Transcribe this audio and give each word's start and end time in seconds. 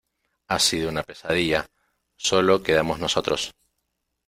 ha 0.47 0.57
sido 0.57 0.89
una 0.89 1.03
pesadilla, 1.03 1.67
solo 2.15 2.63
quedamos 2.63 2.97
nosotros. 2.99 3.53